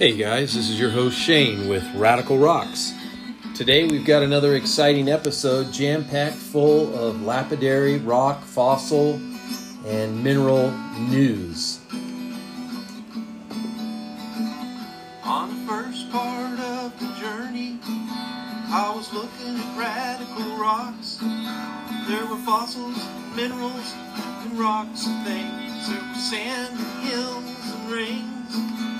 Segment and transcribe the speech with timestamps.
[0.00, 2.94] Hey guys, this is your host Shane with Radical Rocks.
[3.54, 9.20] Today we've got another exciting episode jam packed full of lapidary, rock, fossil,
[9.84, 11.80] and mineral news.
[15.22, 21.18] On the first part of the journey, I was looking at radical rocks.
[22.08, 22.96] There were fossils,
[23.36, 25.90] minerals, and rocks and things.
[25.90, 28.99] There was sand and hills and rings.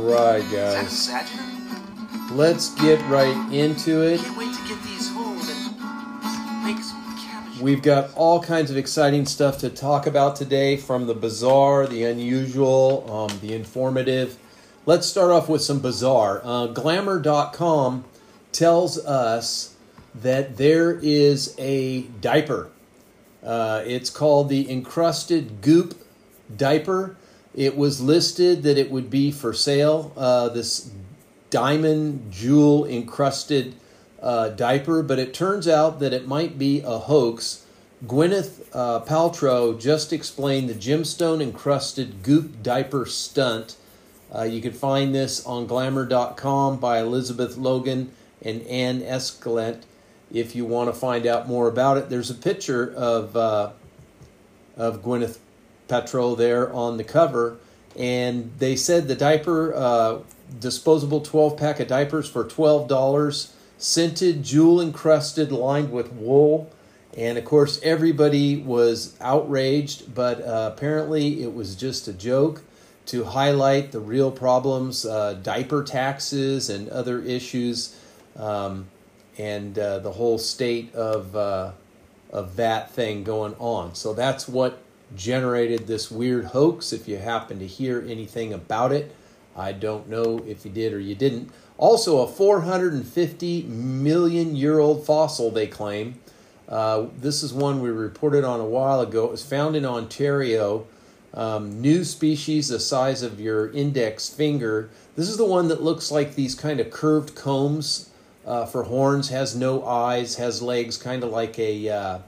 [0.00, 4.18] All right, Is that a guys, let's get right into it.
[4.18, 7.60] Can't wait to get these home and make some cabbage.
[7.60, 12.04] We've got all kinds of exciting stuff to talk about today from the bizarre, the
[12.04, 14.38] unusual, um, the informative.
[14.86, 16.40] Let's start off with some bizarre.
[16.42, 18.04] Uh, glamour.com
[18.52, 19.76] tells us
[20.14, 22.70] that there is a diaper.
[23.44, 25.94] Uh, it's called the encrusted goop
[26.56, 27.18] diaper.
[27.54, 30.12] It was listed that it would be for sale.
[30.16, 30.90] Uh, this
[31.50, 33.74] diamond jewel encrusted
[34.22, 37.64] uh, diaper, but it turns out that it might be a hoax.
[38.06, 43.76] Gwyneth uh, Paltrow just explained the gemstone encrusted goop diaper stunt.
[44.34, 49.82] Uh, you can find this on glamour.com by Elizabeth Logan and Anne Escalent
[50.32, 52.08] if you want to find out more about it.
[52.08, 53.72] There's a picture of uh,
[54.76, 55.38] of Gwyneth
[55.90, 57.58] Paltrow there on the cover,
[57.96, 60.18] and they said the diaper, uh,
[60.58, 66.70] disposable 12 pack of diapers for $12, scented, jewel encrusted, lined with wool.
[67.16, 72.62] And of course, everybody was outraged, but uh, apparently it was just a joke
[73.06, 77.96] to highlight the real problems, uh, diaper taxes, and other issues,
[78.36, 78.86] um,
[79.36, 81.72] and uh, the whole state of uh,
[82.32, 83.94] of that thing going on.
[83.96, 84.80] So that's what
[85.16, 86.92] generated this weird hoax.
[86.92, 89.14] If you happen to hear anything about it,
[89.56, 91.50] I don't know if you did or you didn't.
[91.78, 96.20] Also, a 450 million year old fossil, they claim.
[96.68, 99.24] Uh, this is one we reported on a while ago.
[99.24, 100.86] It was found in Ontario.
[101.32, 104.90] Um, new species the size of your index finger.
[105.16, 108.10] This is the one that looks like these kind of curved combs
[108.44, 112.18] uh, for horns, has no eyes, has legs, kind of like a uh,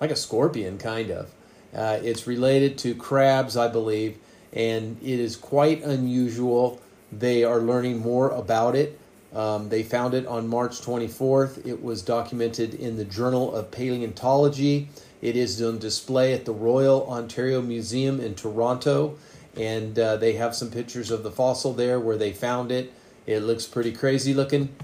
[0.00, 1.30] like a scorpion, kind of.
[1.76, 4.16] Uh, it's related to crabs, I believe,
[4.52, 6.80] and it is quite unusual.
[7.12, 8.98] They are learning more about it.
[9.34, 11.66] Um, they found it on March 24th.
[11.66, 14.88] It was documented in the Journal of Paleontology.
[15.20, 19.18] It is on display at the Royal Ontario Museum in Toronto,
[19.54, 22.92] and uh, they have some pictures of the fossil there where they found it.
[23.26, 24.74] It looks pretty crazy looking,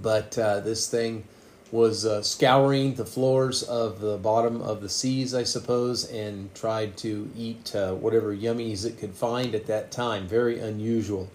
[0.00, 1.24] but uh, this thing
[1.72, 6.96] was uh, scouring the floors of the bottom of the seas, I suppose, and tried
[6.98, 10.26] to eat uh, whatever yummies it could find at that time.
[10.26, 11.30] Very unusual.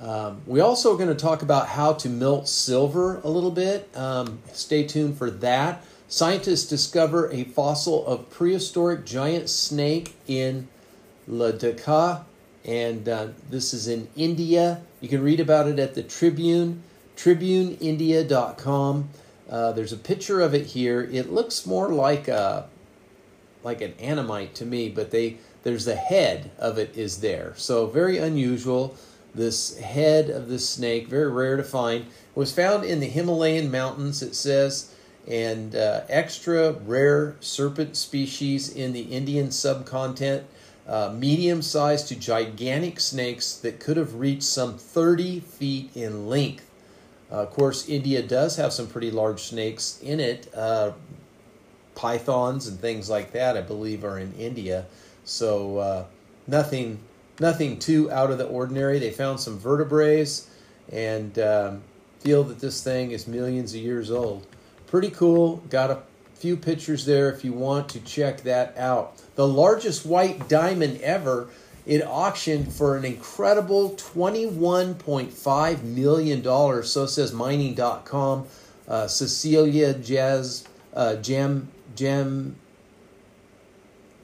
[0.00, 3.88] Um, we also are going to talk about how to melt silver a little bit.
[3.94, 5.84] Um, stay tuned for that.
[6.08, 10.68] Scientists discover a fossil of prehistoric giant snake in
[11.28, 12.24] Ladakh,
[12.64, 14.82] and uh, this is in India.
[15.00, 16.82] You can read about it at the Tribune,
[17.16, 19.08] tribuneindia.com.
[19.50, 21.02] Uh, there's a picture of it here.
[21.02, 22.68] It looks more like a
[23.62, 27.52] like an ammonite to me, but they there's the head of it is there.
[27.56, 28.96] So very unusual.
[29.34, 34.22] This head of this snake, very rare to find, was found in the Himalayan mountains.
[34.22, 34.92] It says,
[35.28, 40.46] and uh, extra rare serpent species in the Indian subcontinent.
[40.88, 46.69] Uh, medium sized to gigantic snakes that could have reached some 30 feet in length.
[47.30, 50.52] Uh, of course, India does have some pretty large snakes in it.
[50.54, 50.92] Uh,
[51.94, 54.86] pythons and things like that, I believe, are in India.
[55.24, 56.04] So uh,
[56.46, 56.98] nothing,
[57.38, 58.98] nothing too out of the ordinary.
[58.98, 60.26] They found some vertebrae
[60.90, 61.82] and um,
[62.18, 64.46] feel that this thing is millions of years old.
[64.86, 65.58] Pretty cool.
[65.68, 66.02] Got a
[66.34, 69.16] few pictures there if you want to check that out.
[69.36, 71.48] The largest white diamond ever
[71.86, 76.82] It auctioned for an incredible $21.5 million.
[76.84, 78.46] So says mining.com.
[78.86, 82.56] Uh, Cecilia Jazz, uh, Jam, Jam,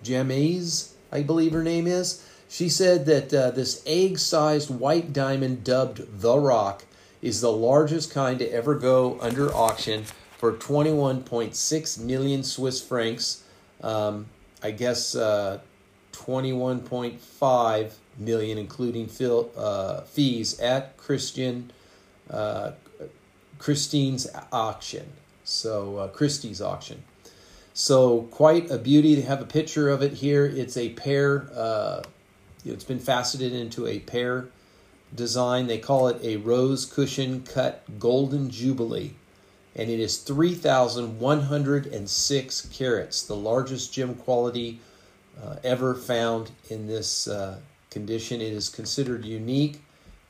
[0.03, 2.27] James, I believe her name is.
[2.49, 6.85] She said that uh, this egg sized white diamond, dubbed the Rock,
[7.23, 10.05] is the largest kind to ever go under auction
[10.39, 13.43] for 21.6 million Swiss francs.
[13.83, 14.27] Um,
[14.63, 15.61] I guess uh,
[16.17, 21.71] 21.5 million, including fil- uh, fees at Christian
[22.31, 22.73] uh,
[23.59, 25.13] Christine's auction.
[25.45, 27.05] So uh, Christie's auction.
[27.73, 29.15] So quite a beauty.
[29.15, 30.47] They have a picture of it here.
[30.47, 31.49] It's a pear.
[31.55, 32.03] Uh,
[32.65, 34.49] it's been faceted into a pear
[35.15, 35.67] design.
[35.67, 39.13] They call it a rose cushion cut golden jubilee,
[39.75, 44.81] and it is 3,106 carats, the largest gem quality
[45.43, 47.59] uh, ever found in this uh,
[47.91, 48.41] condition.
[48.41, 49.81] It is considered unique,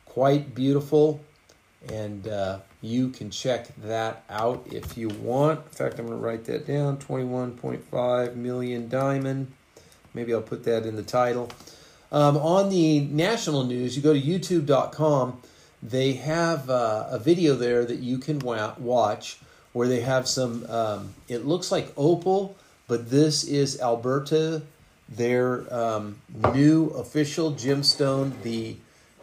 [0.04, 1.20] quite beautiful,
[1.92, 5.60] and uh, you can check that out if you want.
[5.60, 9.52] In fact, I'm going to write that down 21.5 million diamond.
[10.14, 11.50] Maybe I'll put that in the title.
[12.12, 15.42] Um, on the national news, you go to youtube.com,
[15.82, 19.38] they have uh, a video there that you can wa- watch
[19.72, 22.56] where they have some, um, it looks like opal,
[22.88, 24.62] but this is Alberta,
[25.08, 26.18] their um,
[26.54, 28.76] new official gemstone, the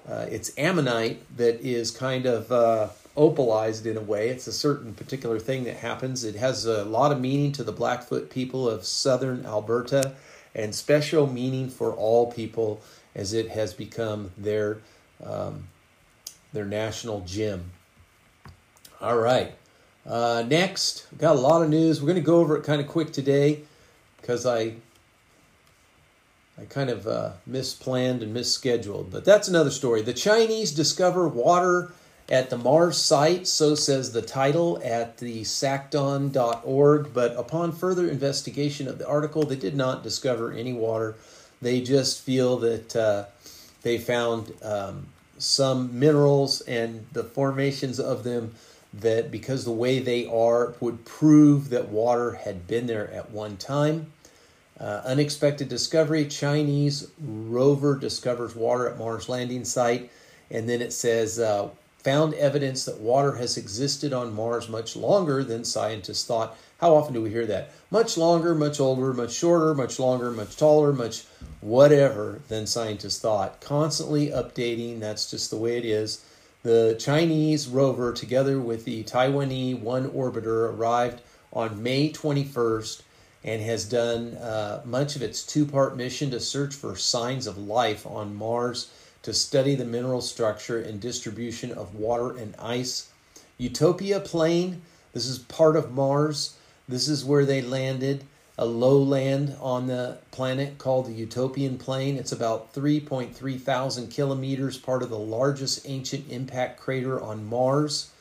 [0.08, 4.30] uh, it's ammonite that is kind of uh, opalized in a way.
[4.30, 6.24] It's a certain particular thing that happens.
[6.24, 10.14] It has a lot of meaning to the Blackfoot people of southern Alberta
[10.56, 12.82] and special meaning for all people
[13.16, 14.80] as it has become their
[15.24, 15.68] um,
[16.52, 17.72] their national gem.
[19.02, 19.56] All right.
[20.06, 22.02] Uh, next, got a lot of news.
[22.02, 23.62] We're going to go over it kind of quick today
[24.20, 24.74] because I
[26.58, 30.02] I kind of uh, misplanned and misscheduled, but that's another story.
[30.04, 31.92] The Chinese discover water
[32.30, 37.14] at the Mars site, so says the title at the sacdon.org.
[37.14, 41.16] But upon further investigation of the article, they did not discover any water.
[41.62, 43.26] They just feel that uh,
[43.82, 45.08] they found um,
[45.38, 48.54] some minerals and the formations of them
[48.94, 53.58] that, because the way they are, would prove that water had been there at one
[53.58, 54.13] time.
[54.84, 60.12] Uh, unexpected discovery Chinese rover discovers water at Mars landing site.
[60.52, 61.70] And then it says, uh,
[62.00, 66.58] found evidence that water has existed on Mars much longer than scientists thought.
[66.80, 67.72] How often do we hear that?
[67.92, 71.24] Much longer, much older, much shorter, much longer, much taller, much
[71.62, 73.62] whatever than scientists thought.
[73.62, 76.26] Constantly updating, that's just the way it is.
[76.64, 81.22] The Chinese rover, together with the Tianwen 1 orbiter, arrived
[81.54, 83.02] on May 21st
[83.44, 87.58] and has done uh, much of its two part mission to search for signs of
[87.58, 88.90] life on Mars
[89.24, 93.10] to study the mineral structure and distribution of water and ice.
[93.58, 94.82] Utopia Plain,
[95.14, 96.56] this is part of Mars.
[96.88, 98.26] This is where they landed,
[98.58, 102.18] a lowland on the planet called the Utopian Plain.
[102.18, 108.12] It's about 3.3 thousand kilometers, part of the largest ancient impact crater on Mars.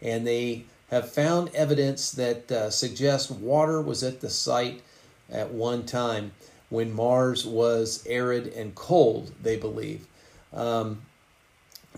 [0.00, 4.82] And they have found evidence that uh, suggests water was at the site
[5.30, 6.32] at one time
[6.68, 10.06] when Mars was arid and cold, they believe.
[10.52, 11.00] Um,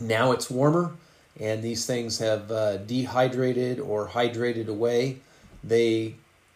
[0.00, 0.92] now it's warmer,
[1.40, 5.18] and these things have uh, dehydrated or hydrated away.
[5.64, 6.14] They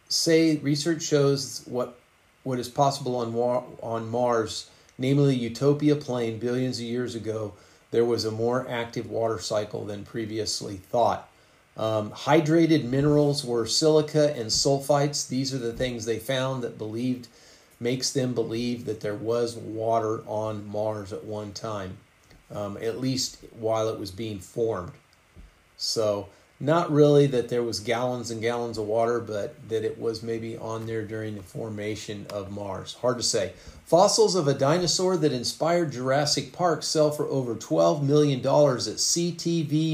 [0.09, 1.99] say research shows what
[2.45, 3.35] what is possible on
[3.83, 7.55] on Mars, namely Utopia Plain, billions of years ago.
[7.91, 11.29] There was a more active water cycle than previously thought.
[11.79, 15.29] Um, hydrated minerals were silica and sulfites.
[15.29, 17.29] These are the things they found that believed
[17.79, 21.99] makes them believe that there was water on Mars at one time,
[22.53, 24.91] um, at least while it was being formed.
[25.77, 26.29] So,
[26.61, 30.57] not really that there was gallons and gallons of water, but that it was maybe
[30.57, 32.95] on there during the formation of Mars.
[32.95, 33.53] Hard to say.
[33.85, 39.89] Fossils of a dinosaur that inspired Jurassic Park sell for over $12 million at ctvnews.ca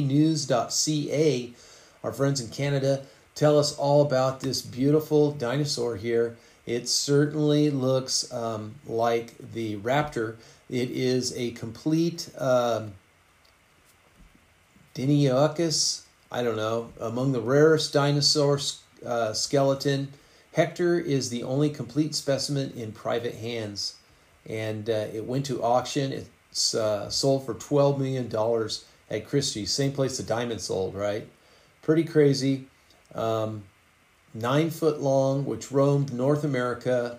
[2.05, 6.37] our friends in Canada tell us all about this beautiful dinosaur here.
[6.67, 10.37] It certainly looks um, like the raptor.
[10.71, 12.93] It is a complete um,
[14.97, 18.61] I don't know, among the rarest dinosaur
[19.05, 20.09] uh, skeleton.
[20.53, 23.97] Hector is the only complete specimen in private hands,
[24.47, 26.13] and uh, it went to auction.
[26.13, 28.71] It's uh, sold for $12 million
[29.11, 31.27] at Christie's, same place the diamond sold, right?
[31.85, 32.67] Pretty crazy.
[33.15, 33.63] Um,
[34.35, 37.19] nine foot long, which roamed North America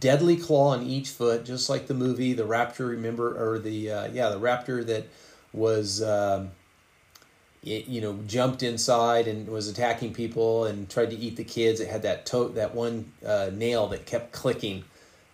[0.00, 2.88] deadly claw on each foot, just like the movie The Raptor.
[2.88, 5.06] Remember, or the uh, yeah, the raptor that
[5.52, 6.02] was.
[6.02, 6.50] Um,
[7.62, 11.80] it, you know, jumped inside and was attacking people and tried to eat the kids.
[11.80, 14.84] It had that to- that one uh, nail that kept clicking.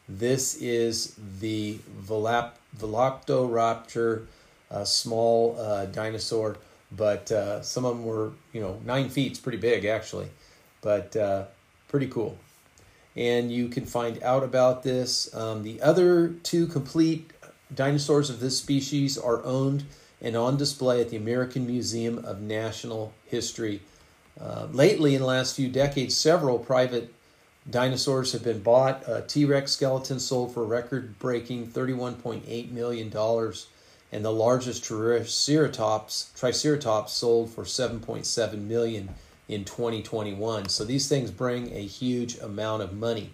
[0.08, 4.26] This is the Velap- Velociraptor,
[4.70, 6.56] a small uh, dinosaur,
[6.92, 9.32] but uh, some of them were, you know, nine feet.
[9.32, 10.28] It's pretty big actually,
[10.82, 11.44] but uh,
[11.88, 12.38] pretty cool.
[13.16, 15.34] And you can find out about this.
[15.34, 17.30] Um, the other two complete
[17.74, 19.84] dinosaurs of this species are owned
[20.20, 23.80] and on display at the American Museum of National History.
[24.40, 27.12] Uh, lately, in the last few decades, several private
[27.68, 29.06] dinosaurs have been bought.
[29.06, 33.10] A T Rex skeleton sold for record breaking $31.8 million,
[34.12, 39.10] and the largest Triceratops, Triceratops sold for 7.7 million
[39.48, 40.68] in 2021.
[40.68, 43.30] So these things bring a huge amount of money.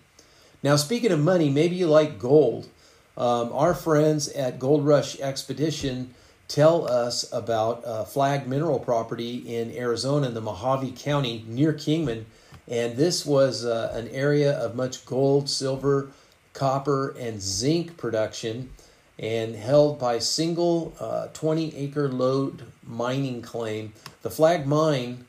[0.62, 2.68] Now, speaking of money, maybe you like gold.
[3.16, 6.14] Um, our friends at Gold Rush Expedition
[6.48, 12.26] tell us about a flag mineral property in Arizona in the Mohave County near Kingman.
[12.68, 16.10] And this was uh, an area of much gold, silver,
[16.52, 18.70] copper, and zinc production
[19.18, 23.92] and held by single uh, 20 acre lode mining claim.
[24.22, 25.24] The flag mine,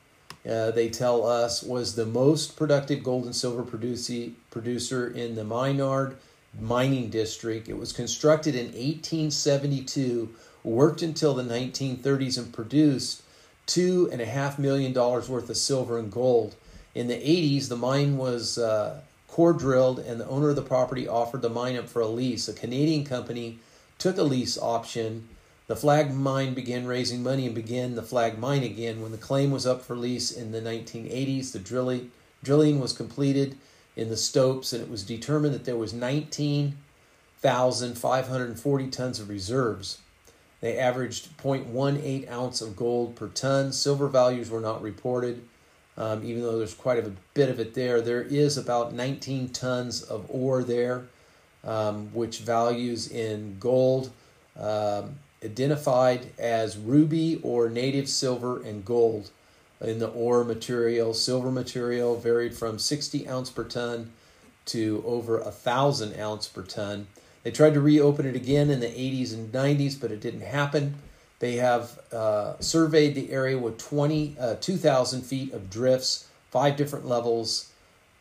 [0.50, 6.18] uh, they tell us, was the most productive gold and silver producer in the Maynard
[6.60, 7.70] mining district.
[7.70, 13.24] It was constructed in 1872 worked until the 1930s and produced
[13.66, 16.56] two and a half million dollars worth of silver and gold.
[16.94, 21.08] In the 80s, the mine was uh, core drilled, and the owner of the property
[21.08, 22.48] offered the mine up for a lease.
[22.48, 23.60] A Canadian company
[23.98, 25.30] took a lease option.
[25.68, 29.02] The flag mine began raising money and began the flag mine again.
[29.02, 32.12] When the claim was up for lease in the 1980s, the drilling,
[32.44, 33.58] drilling was completed
[33.96, 40.00] in the stopes, and it was determined that there was 19,540 tons of reserves.
[40.62, 43.72] They averaged 0.18 ounce of gold per ton.
[43.72, 45.44] Silver values were not reported,
[45.98, 48.02] um, even though there's quite a bit of it there.
[48.02, 51.08] There is about 19 tons of ore there,
[51.68, 54.10] um, which values in gold
[54.58, 59.30] um, identified as ruby or native silver and gold
[59.82, 61.14] in the ore material.
[61.14, 64.12] Silver material varied from 60 ounce per ton
[64.66, 67.08] to over a thousand ounce per ton.
[67.44, 70.96] They tried to reopen it again in the 80s and 90s, but it didn't happen.
[71.40, 77.06] They have uh, surveyed the area with 20, uh, 2,000 feet of drifts, five different
[77.06, 77.72] levels.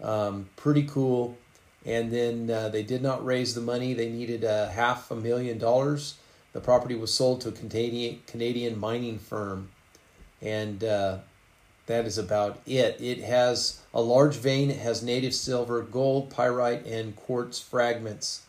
[0.03, 1.38] Um, pretty cool.
[1.87, 3.95] And then uh, they did not raise the money.
[3.95, 6.16] They needed a half a million dollars.
[6.52, 9.71] The property was sold to a Canadian, Canadian mining firm.
[10.43, 11.19] And uh,
[11.87, 13.00] that is about it.
[13.00, 14.71] It has a large vein.
[14.71, 18.43] It has native silver, gold, pyrite, and quartz fragments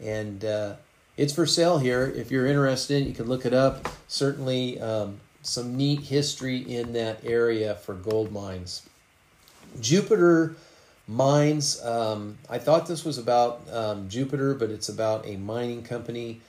[0.00, 0.74] and uh,
[1.16, 2.12] it's for sale here.
[2.14, 3.88] If you're interested, you can look it up.
[4.06, 8.88] Certainly, um, some neat history in that area for gold mines.
[9.80, 10.56] Jupiter
[11.08, 11.82] Mines.
[11.82, 16.40] Um, I thought this was about um, Jupiter, but it's about a mining company,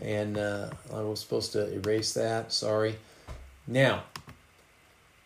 [0.00, 2.52] and uh, I was supposed to erase that.
[2.52, 2.96] Sorry.
[3.66, 4.04] Now,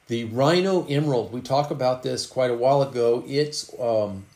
[0.08, 1.32] the Rhino Emerald.
[1.32, 3.22] We talked about this quite a while ago.
[3.28, 4.26] It's um,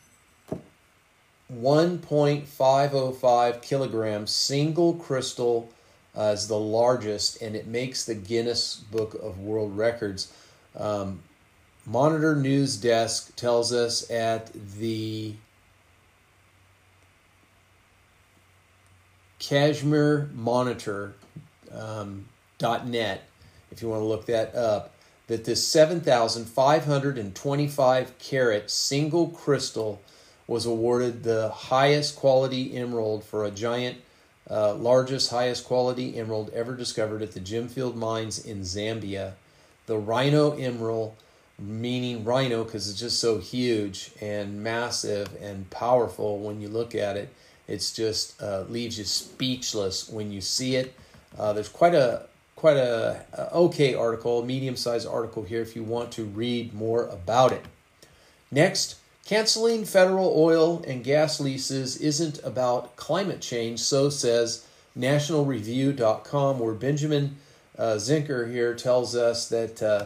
[1.53, 5.69] 1.505 kilograms single crystal
[6.17, 10.31] uh, is the largest, and it makes the Guinness Book of World Records.
[10.77, 11.23] Um,
[11.85, 15.35] Monitor News Desk tells us at the
[19.37, 21.13] Kashmir Monitor
[21.71, 22.25] um,
[22.59, 23.29] .net,
[23.71, 24.95] if you want to look that up,
[25.27, 30.01] that this 7,525 carat single crystal
[30.47, 33.99] was awarded the highest quality emerald for a giant,
[34.49, 39.33] uh, largest, highest quality emerald ever discovered at the Gemfield Mines in Zambia.
[39.85, 41.13] The Rhino Emerald,
[41.57, 47.17] meaning rhino because it's just so huge and massive and powerful when you look at
[47.17, 47.33] it.
[47.67, 50.93] It's just uh, leaves you speechless when you see it.
[51.37, 55.83] Uh, there's quite a quite a, a okay article, medium sized article here if you
[55.83, 57.65] want to read more about it.
[58.51, 66.75] Next, Canceling federal oil and gas leases isn't about climate change, so says nationalreview.com, where
[66.75, 67.37] Benjamin
[67.75, 70.05] uh, Zycher here tells us that uh,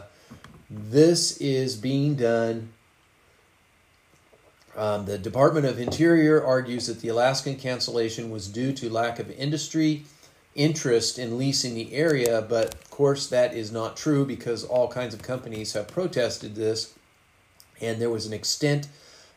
[0.70, 2.70] this is being done.
[4.76, 9.30] Um, the Department of Interior argues that the Alaskan cancellation was due to lack of
[9.32, 10.04] industry
[10.54, 15.14] interest in leasing the area, but of course that is not true because all kinds
[15.14, 16.94] of companies have protested this,
[17.80, 18.88] and there was an extent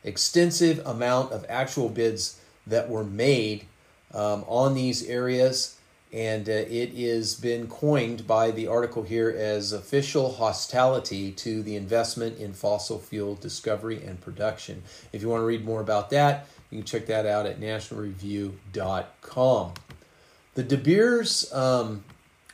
[0.04, 3.66] extensive amount of actual bids that were made
[4.14, 5.78] um, on these areas.
[6.14, 11.76] And uh, it has been coined by the article here as official hostility to the
[11.76, 14.84] investment in fossil fuel discovery and production.
[15.12, 19.74] If you want to read more about that, you can check that out at nationalreview.com.
[20.54, 22.04] The De Beers um,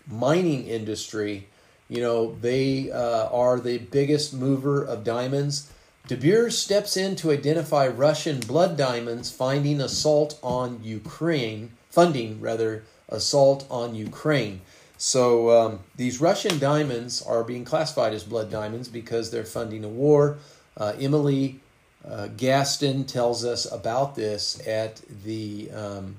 [0.07, 1.49] mining industry,
[1.89, 5.69] you know, they uh, are the biggest mover of diamonds.
[6.07, 12.85] De Beers steps in to identify Russian blood diamonds, finding assault on Ukraine, funding rather
[13.09, 14.61] assault on Ukraine.
[14.97, 19.89] So um, these Russian diamonds are being classified as blood diamonds because they're funding a
[19.89, 20.37] war.
[20.75, 21.59] Uh, Emily
[22.07, 26.17] uh, Gaston tells us about this at the um,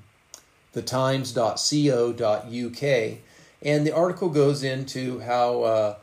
[0.73, 1.33] thetimes.co.uk.
[3.63, 5.95] And the article goes into how uh,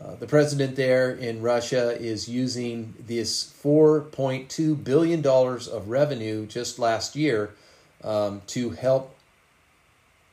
[0.00, 7.16] uh, the president there in Russia is using this $4.2 billion of revenue just last
[7.16, 7.54] year
[8.02, 9.14] um, to help.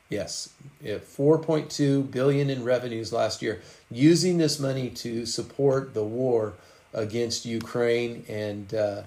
[0.10, 0.50] Yes,
[0.84, 3.62] 4.2 billion in revenues last year,
[3.92, 6.54] using this money to support the war
[6.94, 9.02] against Ukraine and uh,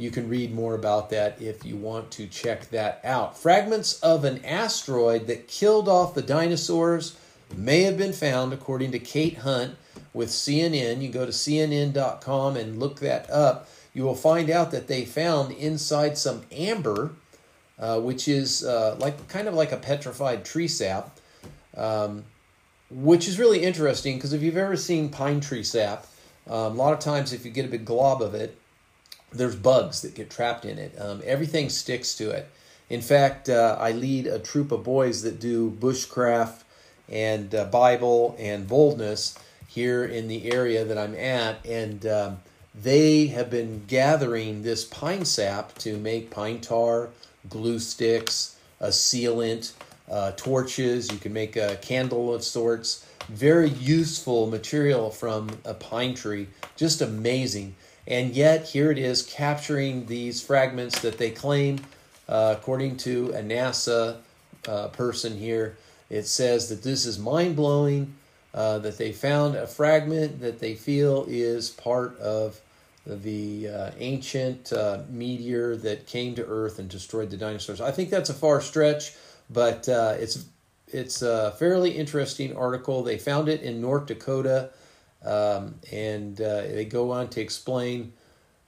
[0.00, 3.36] you can read more about that if you want to check that out.
[3.36, 7.18] Fragments of an asteroid that killed off the dinosaurs
[7.54, 9.76] may have been found, according to Kate Hunt
[10.14, 11.02] with CNN.
[11.02, 13.68] You go to CNN.com and look that up.
[13.92, 17.10] You will find out that they found inside some amber,
[17.80, 21.18] uh, which is uh, like kind of like a petrified tree sap,
[21.76, 22.24] um,
[22.90, 26.06] which is really interesting because if you've ever seen pine tree sap,
[26.46, 28.56] um, a lot of times if you get a big glob of it,
[29.32, 30.94] there's bugs that get trapped in it.
[30.98, 32.50] Um, everything sticks to it.
[32.88, 36.64] In fact, uh, I lead a troop of boys that do bushcraft
[37.08, 42.40] and uh, Bible and boldness here in the area that I'm at, and um,
[42.74, 47.10] they have been gathering this pine sap to make pine tar,
[47.48, 49.72] glue sticks, a sealant,
[50.10, 51.10] uh, torches.
[51.10, 53.06] You can make a candle of sorts.
[53.28, 56.48] Very useful material from a pine tree.
[56.76, 57.74] Just amazing.
[58.06, 61.80] And yet, here it is capturing these fragments that they claim,
[62.28, 64.16] uh, according to a NASA
[64.66, 65.76] uh, person here.
[66.08, 68.14] It says that this is mind blowing,
[68.52, 72.60] uh, that they found a fragment that they feel is part of
[73.16, 77.80] the uh, ancient uh, meteor that came to Earth and destroyed the dinosaurs.
[77.80, 79.12] I think that's a far stretch,
[79.48, 80.46] but uh, it's
[80.88, 83.02] it's a fairly interesting article.
[83.02, 84.70] They found it in North Dakota.
[85.24, 88.12] Um, and uh, they go on to explain.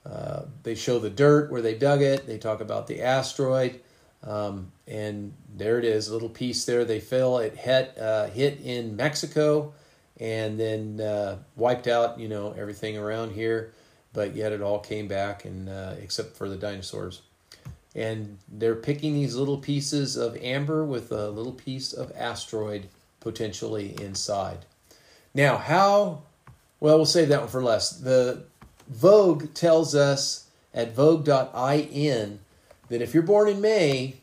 [0.05, 2.27] Uh, they show the dirt where they dug it.
[2.27, 3.79] They talk about the asteroid,
[4.23, 6.85] um, and there it is, a little piece there.
[6.85, 9.73] They feel it hit uh, hit in Mexico,
[10.19, 13.73] and then wiped out, you know, everything around here.
[14.13, 17.21] But yet it all came back, and uh, except for the dinosaurs.
[17.95, 22.87] And they're picking these little pieces of amber with a little piece of asteroid
[23.19, 24.65] potentially inside.
[25.33, 26.21] Now, how
[26.79, 27.91] well, we'll save that one for less.
[27.91, 28.43] The
[28.89, 32.39] Vogue tells us at vogue.in
[32.89, 34.17] that if you're born in May,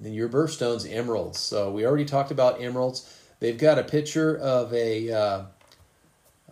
[0.00, 1.38] then your birthstone's emeralds.
[1.38, 3.08] So we already talked about emeralds.
[3.38, 5.42] They've got a picture of a uh,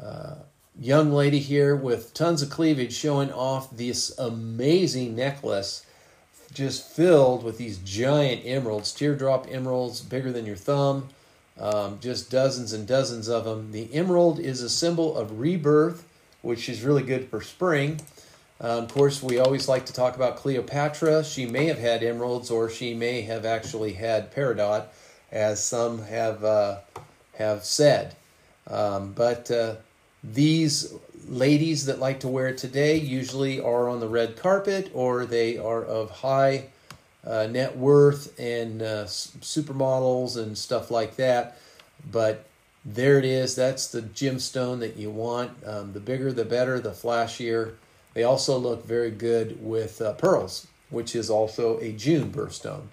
[0.00, 0.34] uh,
[0.78, 5.84] young lady here with tons of cleavage showing off this amazing necklace
[6.52, 11.08] just filled with these giant emeralds, teardrop emeralds bigger than your thumb
[11.60, 13.70] um, just dozens and dozens of them.
[13.72, 16.08] The emerald is a symbol of rebirth,
[16.42, 18.00] which is really good for spring.
[18.62, 21.24] Uh, of course, we always like to talk about Cleopatra.
[21.24, 24.86] She may have had emeralds, or she may have actually had peridot,
[25.30, 26.78] as some have uh,
[27.34, 28.16] have said.
[28.66, 29.76] Um, but uh,
[30.22, 30.94] these
[31.28, 35.56] ladies that like to wear it today usually are on the red carpet, or they
[35.56, 36.66] are of high
[37.24, 41.58] uh, net worth and uh, supermodels and stuff like that.
[42.10, 42.46] But
[42.84, 43.54] there it is.
[43.54, 45.52] That's the gemstone that you want.
[45.66, 47.74] Um, the bigger, the better, the flashier.
[48.14, 52.84] They also look very good with uh, pearls, which is also a June birthstone.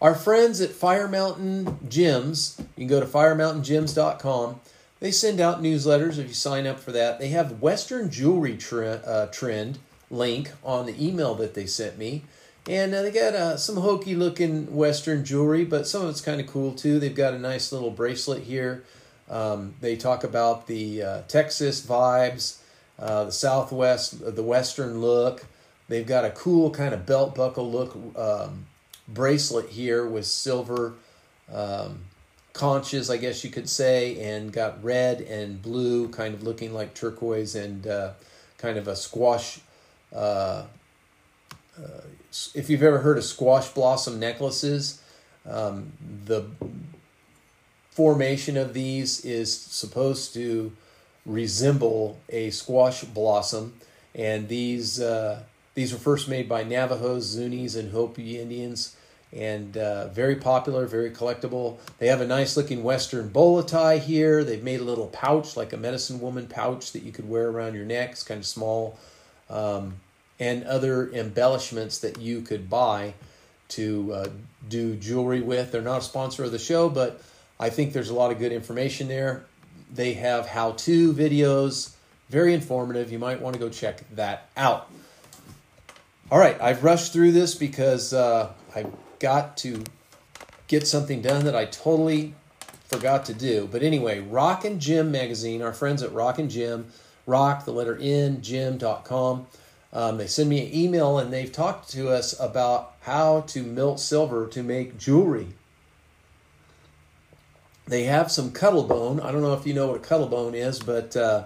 [0.00, 4.60] Our friends at Fire Mountain Gems, you can go to firemountaingems.com.
[5.00, 7.18] They send out newsletters if you sign up for that.
[7.18, 9.78] They have Western jewelry tre- uh, trend
[10.10, 12.22] link on the email that they sent me.
[12.68, 16.40] And uh, they got uh, some hokey looking Western jewelry, but some of it's kind
[16.40, 16.98] of cool too.
[16.98, 18.84] They've got a nice little bracelet here.
[19.28, 22.58] Um, they talk about the uh, Texas vibes,
[22.98, 25.44] uh, the Southwest, the Western look.
[25.88, 28.66] They've got a cool kind of belt buckle look um,
[29.06, 30.94] bracelet here with silver
[31.52, 32.00] um,
[32.56, 36.94] conches, I guess you could say, and got red and blue, kind of looking like
[36.94, 38.12] turquoise and uh,
[38.58, 39.60] kind of a squash
[40.14, 40.64] uh,
[41.78, 42.00] uh,
[42.54, 45.00] if you've ever heard of squash blossom necklaces,
[45.48, 45.92] um,
[46.24, 46.44] the
[47.90, 50.72] formation of these is supposed to
[51.24, 53.74] resemble a squash blossom,
[54.14, 55.42] and these uh,
[55.74, 58.95] these were first made by Navajos, Zunis, and Hopi Indians,
[59.32, 61.78] and uh, very popular, very collectible.
[61.98, 64.44] They have a nice looking Western bow tie here.
[64.44, 67.74] They've made a little pouch, like a medicine woman pouch, that you could wear around
[67.74, 68.12] your neck.
[68.12, 68.98] It's kind of small,
[69.50, 69.94] um,
[70.38, 73.14] and other embellishments that you could buy
[73.68, 74.28] to uh,
[74.68, 75.72] do jewelry with.
[75.72, 77.20] They're not a sponsor of the show, but
[77.58, 79.44] I think there's a lot of good information there.
[79.92, 81.94] They have how to videos,
[82.28, 83.10] very informative.
[83.10, 84.90] You might want to go check that out.
[86.30, 89.84] All right, I've rushed through this because uh, I've got to
[90.68, 92.34] get something done that I totally
[92.86, 93.68] forgot to do.
[93.70, 96.86] But anyway, Rock and Gem magazine, our friends at Rock and Gem,
[97.26, 99.46] rock, the letter N, gem.com.
[99.92, 104.00] Um, they send me an email and they've talked to us about how to melt
[104.00, 105.48] silver to make jewelry.
[107.86, 109.22] They have some cuttlebone.
[109.22, 111.44] I don't know if you know what a cuttlebone is, but uh,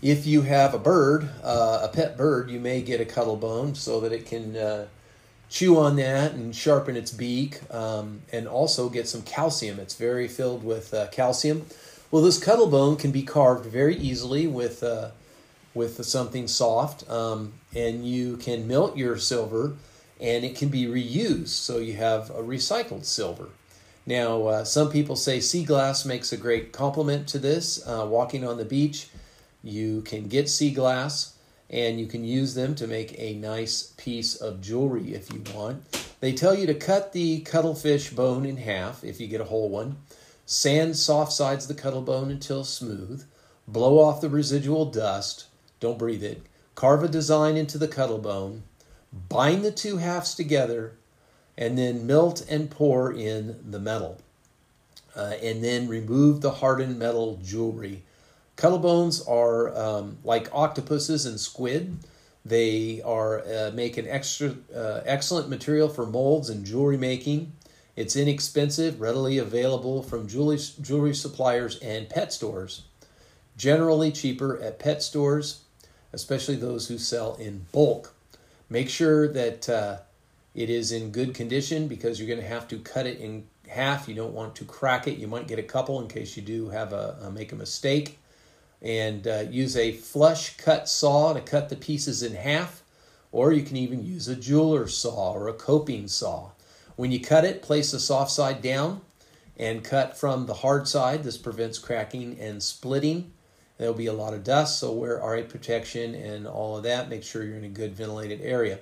[0.00, 4.00] if you have a bird, uh, a pet bird, you may get a cuttlebone so
[4.00, 4.86] that it can uh,
[5.48, 9.80] chew on that and sharpen its beak um, and also get some calcium.
[9.80, 11.66] It's very filled with uh, calcium.
[12.10, 15.10] Well, this cuttlebone can be carved very easily with uh,
[15.74, 19.76] with something soft, um, and you can melt your silver,
[20.20, 21.48] and it can be reused.
[21.48, 23.48] So you have a recycled silver.
[24.06, 27.86] Now, uh, some people say sea glass makes a great complement to this.
[27.86, 29.08] Uh, walking on the beach,
[29.62, 31.34] you can get sea glass
[31.70, 35.82] and you can use them to make a nice piece of jewelry if you want.
[36.20, 39.68] They tell you to cut the cuttlefish bone in half if you get a whole
[39.68, 39.96] one.
[40.46, 43.24] Sand soft sides of the cuttle bone until smooth.
[43.66, 45.46] Blow off the residual dust.
[45.78, 46.42] Don't breathe it.
[46.74, 48.62] Carve a design into the cuttle bone.
[49.28, 50.94] Bind the two halves together
[51.56, 54.18] and then melt and pour in the metal.
[55.14, 58.04] Uh, and then remove the hardened metal jewelry.
[58.58, 61.96] Cuttlebones are um, like octopuses and squid.
[62.44, 67.52] They are uh, make an extra uh, excellent material for molds and jewelry making.
[67.94, 72.82] It's inexpensive, readily available from jewelry, jewelry suppliers and pet stores.
[73.56, 75.62] Generally cheaper at pet stores,
[76.12, 78.12] especially those who sell in bulk.
[78.68, 79.98] Make sure that uh,
[80.56, 84.08] it is in good condition because you're going to have to cut it in half.
[84.08, 85.18] You don't want to crack it.
[85.18, 88.18] You might get a couple in case you do have a, a make a mistake.
[88.80, 92.82] And uh, use a flush cut saw to cut the pieces in half,
[93.32, 96.50] or you can even use a jeweler's saw or a coping saw.
[96.96, 99.00] When you cut it, place the soft side down
[99.56, 101.24] and cut from the hard side.
[101.24, 103.32] This prevents cracking and splitting.
[103.78, 107.08] There'll be a lot of dust, so wear RA protection and all of that.
[107.08, 108.80] Make sure you're in a good ventilated area.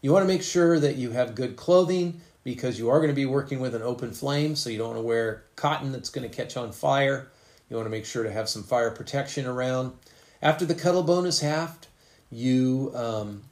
[0.00, 3.14] You want to make sure that you have good clothing because you are going to
[3.14, 6.28] be working with an open flame, so you don't want to wear cotton that's going
[6.28, 7.28] to catch on fire.
[7.68, 9.92] You want to make sure to have some fire protection around.
[10.40, 11.88] After the cuttlebone is halved,
[12.30, 13.42] you um,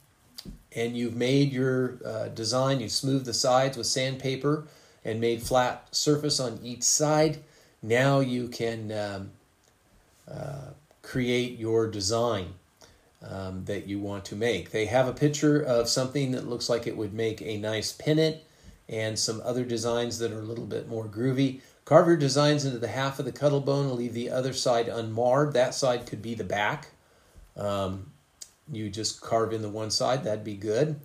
[0.75, 2.79] and you've made your uh, design.
[2.79, 4.67] You've smoothed the sides with sandpaper
[5.03, 7.39] and made flat surface on each side.
[7.81, 9.31] Now you can um,
[10.29, 12.53] uh, create your design
[13.21, 14.71] um, that you want to make.
[14.71, 18.37] They have a picture of something that looks like it would make a nice pennant
[18.87, 21.61] and some other designs that are a little bit more groovy.
[21.85, 25.53] Carve your designs into the half of the cuttlebone and leave the other side unmarred.
[25.53, 26.89] That side could be the back.
[27.55, 28.11] Um,
[28.71, 30.99] you just carve in the one side, that'd be good.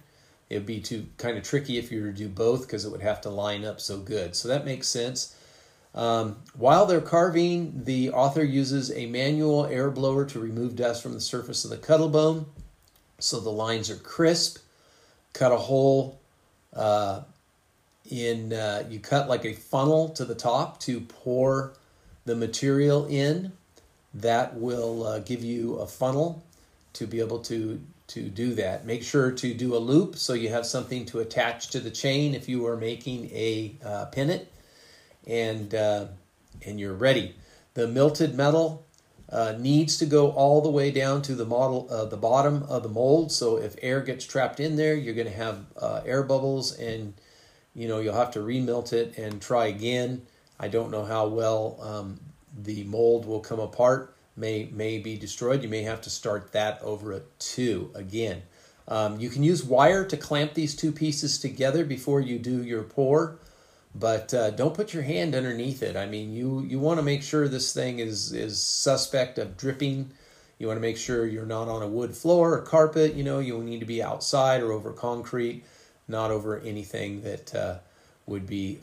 [0.48, 2.90] It would be too kind of tricky if you were to do both because it
[2.90, 4.34] would have to line up so good.
[4.34, 5.36] So that makes sense.
[5.94, 11.12] Um, while they're carving, the author uses a manual air blower to remove dust from
[11.12, 12.46] the surface of the cuttlebone
[13.18, 14.58] so the lines are crisp.
[15.32, 16.20] Cut a hole
[16.72, 17.22] uh,
[18.08, 21.74] in, uh, you cut like a funnel to the top to pour
[22.24, 23.52] the material in.
[24.12, 26.44] That will uh, give you a funnel
[26.94, 28.84] to be able to to do that.
[28.84, 32.34] Make sure to do a loop so you have something to attach to the chain
[32.34, 34.48] if you are making a uh, pennant
[35.28, 36.06] and uh,
[36.66, 37.36] and you're ready.
[37.74, 38.84] The melted metal
[39.30, 42.82] uh, needs to go all the way down to the model, uh, the bottom of
[42.82, 43.30] the mold.
[43.30, 45.66] So if air gets trapped in there, you're going to have
[46.04, 47.14] air bubbles, and
[47.74, 50.22] you know you'll have to remelt it and try again.
[50.58, 52.20] I don't know how well um,
[52.56, 54.14] the mold will come apart.
[54.36, 55.62] May may be destroyed.
[55.62, 58.42] You may have to start that over a two again.
[58.88, 62.82] Um, you can use wire to clamp these two pieces together before you do your
[62.82, 63.38] pour
[63.94, 65.96] but uh, don't put your hand underneath it.
[65.96, 70.12] I mean, you you want to make sure this thing is is suspect of dripping.
[70.58, 73.14] You want to make sure you're not on a wood floor or carpet.
[73.14, 75.64] You know, you'll need to be outside or over concrete,
[76.10, 77.78] not over anything that uh,
[78.26, 78.80] would be,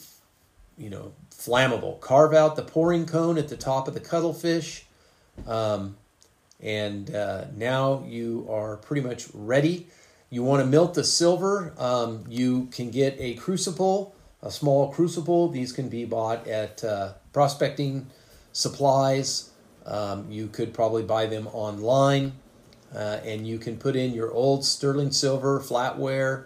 [0.78, 2.00] you know, flammable.
[2.00, 4.86] Carve out the pouring cone at the top of the cuttlefish.
[5.46, 5.98] Um,
[6.60, 9.88] and uh, now you are pretty much ready.
[10.30, 11.74] You want to melt the silver.
[11.78, 15.50] Um, you can get a crucible, a small crucible.
[15.50, 18.08] These can be bought at uh, prospecting
[18.52, 19.52] supplies.
[19.86, 22.34] Um, you could probably buy them online,
[22.94, 26.46] uh, and you can put in your old sterling silver, flatware,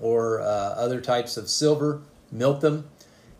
[0.00, 2.88] or uh, other types of silver, melt them,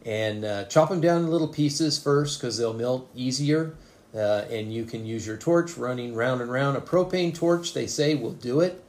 [0.04, 3.74] and uh, chop them down in little pieces first because they'll melt easier.
[4.14, 6.76] Uh, and you can use your torch running round and round.
[6.76, 8.82] A propane torch, they say, will do it.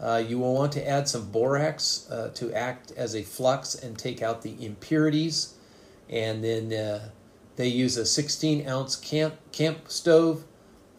[0.00, 3.98] Uh, you will want to add some borax uh, to act as a flux and
[3.98, 5.54] take out the impurities.
[6.08, 7.10] And then uh,
[7.56, 10.44] they use a 16 ounce camp, camp stove,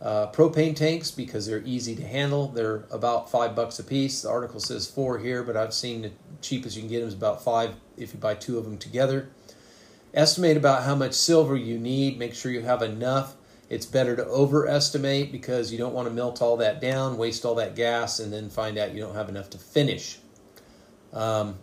[0.04, 2.50] uh, propane tanks because they're easy to handle.
[2.50, 4.22] They're about five bucks a piece.
[4.22, 6.12] The article says four here, but I've seen the
[6.42, 9.30] cheapest you can get them is about five if you buy two of them together.
[10.14, 12.20] Estimate about how much silver you need.
[12.20, 13.36] Make sure you have enough.
[13.70, 17.56] It's better to overestimate because you don't want to melt all that down, waste all
[17.56, 20.20] that gas, and then find out you don't have enough to finish.
[21.14, 21.58] Um,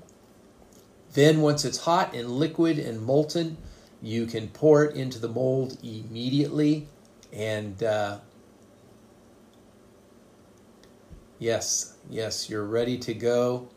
[1.12, 3.59] then, once it's hot and liquid and molten,
[4.00, 6.88] you can pour it into the mold immediately.
[7.33, 8.18] And uh,
[11.40, 13.68] yes, yes, you're ready to go.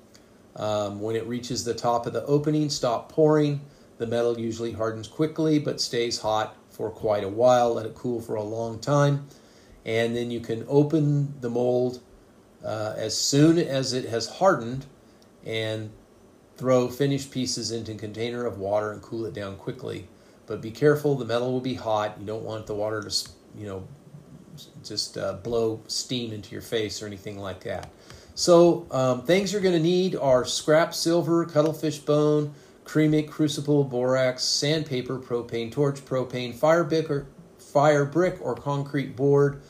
[0.56, 3.62] Um, when it reaches the top of the opening, stop pouring.
[3.97, 7.73] The metal usually hardens quickly but stays hot for quite a while.
[7.73, 9.28] Let it cool for a long time.
[9.86, 12.02] And then you can open the mold
[12.63, 14.86] uh, as soon as it has hardened
[15.45, 15.91] and
[16.56, 20.08] throw finished pieces into a container of water and cool it down quickly.
[20.45, 22.17] But be careful, the metal will be hot.
[22.19, 23.88] You don't want the water to, you know,
[24.83, 27.89] just uh, blow steam into your face or anything like that.
[28.35, 34.43] So, um, things you're going to need are scrap silver, cuttlefish bone, cremate, crucible, borax,
[34.43, 37.27] sandpaper, propane torch, propane, fire brick or,
[37.59, 39.61] fire brick or concrete board,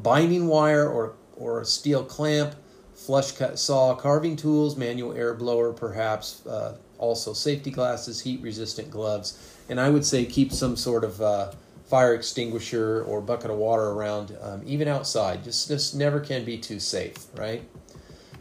[0.00, 2.54] binding wire or, or a steel clamp,
[2.94, 8.90] flush cut saw, carving tools, manual air blower, perhaps, uh, also safety glasses, heat resistant
[8.90, 11.52] gloves, and I would say keep some sort of uh,
[11.88, 15.42] fire extinguisher or bucket of water around, um, even outside.
[15.42, 17.62] Just, just never can be too safe, right?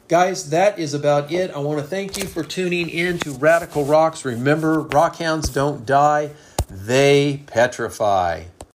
[0.07, 1.51] Guys, that is about it.
[1.51, 4.23] I want to thank you for tuning in to Radical Rocks.
[4.23, 6.31] Remember, rockhounds don't die,
[6.69, 8.43] they petrify.